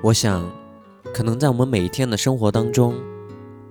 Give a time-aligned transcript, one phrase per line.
[0.00, 0.48] 我想，
[1.12, 2.94] 可能在我们每一天的生活当中，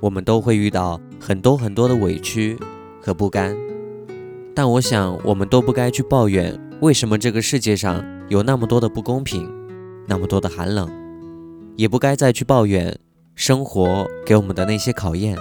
[0.02, 2.57] 我们都会遇到很多很多的委屈
[3.02, 3.55] 和不甘。
[4.54, 9.50] 但我想，我们都不该去抱怨为什么这个世界上有那么多的不公平，
[10.05, 10.91] 那么多的寒冷，
[11.77, 13.00] 也不该再去抱怨
[13.34, 15.38] 生活给我们的那些考验，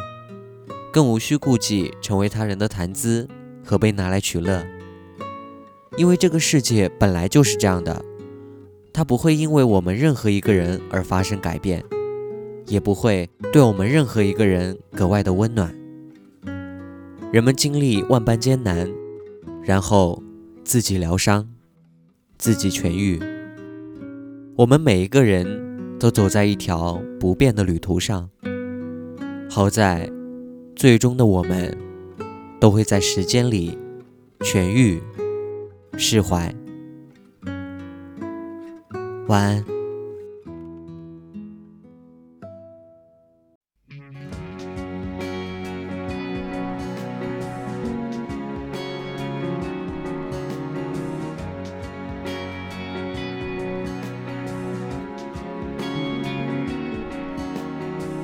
[0.93, 3.27] 更无需顾忌成为他人的谈资
[3.65, 4.65] 和被拿来取乐。
[5.97, 8.05] 因为这个世界本来就是这样的。
[8.97, 11.85] 它不会因为我们任何一个人而发生改变，
[12.67, 15.71] 也不会对我们任何一个人格外的温暖。
[17.31, 18.91] 人们经历万般艰难，
[19.63, 20.23] 然后
[20.65, 21.47] 自己疗伤，
[22.39, 23.21] 自己痊愈。
[24.57, 28.31] 我们每一个人都走在一条不变的旅途上。
[29.51, 30.11] 好在，
[30.75, 31.77] 最终的我们
[32.59, 33.77] 都会在时间里
[34.41, 34.99] 痊愈、
[35.99, 36.51] 释怀。
[39.29, 39.65] 晚安。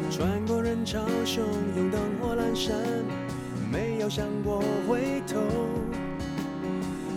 [0.09, 1.41] 穿过人潮汹
[1.75, 2.77] 涌，灯火阑珊，
[3.73, 5.41] 没有想过回头。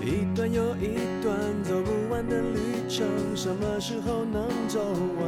[0.02, 4.80] 一段又一段走不完的旅程，什么时候能走
[5.20, 5.28] 完？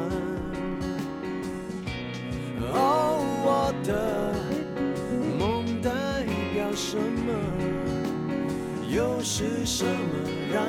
[2.71, 4.33] 哦，我的
[5.37, 5.91] 梦代
[6.53, 7.33] 表什么？
[8.89, 9.91] 又是什么
[10.53, 10.63] 让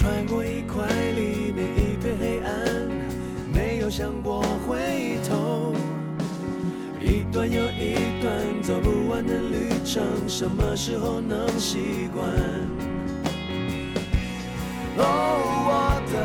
[0.00, 0.82] 穿过一块
[1.14, 2.50] 黎明，一片黑暗，
[3.52, 5.74] 没有想过回头。
[6.98, 12.26] 一段又一段走不完的旅程，什么时候能习惯？
[14.96, 15.04] 哦，
[15.68, 15.70] 我
[16.10, 16.16] 的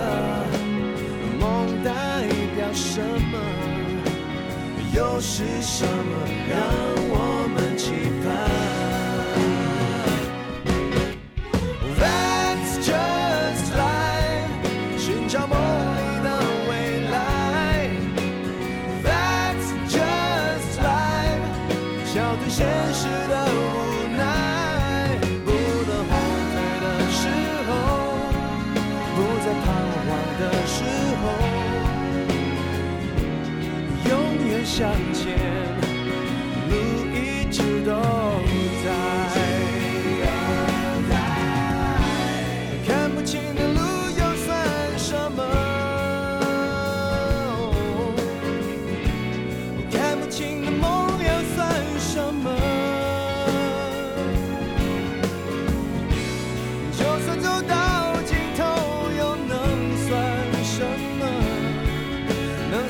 [1.38, 1.92] 梦代
[2.56, 3.36] 表什么？
[4.96, 5.92] 又是什么
[6.48, 6.56] 让
[7.10, 7.15] 我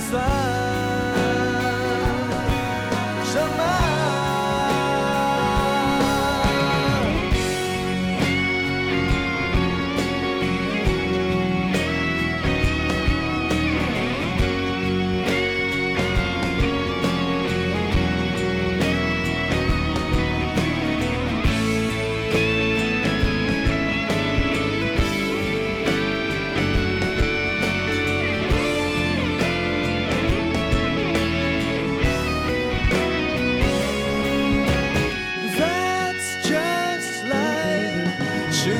[0.05, 0.34] inside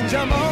[0.08, 0.45] de amor.